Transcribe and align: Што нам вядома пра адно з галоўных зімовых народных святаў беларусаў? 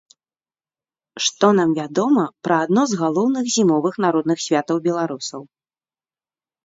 Што 1.25 1.47
нам 1.59 1.69
вядома 1.81 2.23
пра 2.47 2.57
адно 2.67 2.81
з 2.93 2.99
галоўных 3.03 3.45
зімовых 3.57 3.93
народных 4.07 4.37
святаў 4.47 4.77
беларусаў? 4.87 5.41